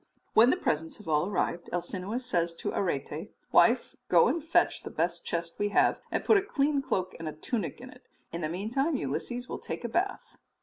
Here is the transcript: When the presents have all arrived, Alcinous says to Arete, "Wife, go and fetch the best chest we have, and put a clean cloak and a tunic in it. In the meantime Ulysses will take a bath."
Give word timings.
When 0.33 0.49
the 0.49 0.57
presents 0.57 0.97
have 0.97 1.07
all 1.07 1.27
arrived, 1.29 1.69
Alcinous 1.71 2.25
says 2.25 2.55
to 2.55 2.71
Arete, 2.73 3.29
"Wife, 3.51 3.97
go 4.09 4.29
and 4.29 4.43
fetch 4.43 4.81
the 4.81 4.89
best 4.89 5.23
chest 5.23 5.53
we 5.59 5.69
have, 5.69 6.01
and 6.09 6.25
put 6.25 6.37
a 6.37 6.41
clean 6.41 6.81
cloak 6.81 7.13
and 7.19 7.27
a 7.29 7.33
tunic 7.33 7.79
in 7.79 7.91
it. 7.91 8.01
In 8.31 8.41
the 8.41 8.49
meantime 8.49 8.95
Ulysses 8.95 9.47
will 9.47 9.59
take 9.59 9.83
a 9.83 9.89
bath." 9.89 10.37